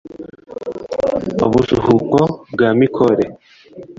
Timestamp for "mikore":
2.79-3.25